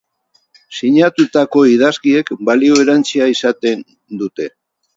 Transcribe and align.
Sinatutako 0.77 1.63
idazkiek 1.73 2.33
balio 2.49 2.81
erantsia 2.85 3.31
izaten 3.35 3.87
dute. 4.23 4.53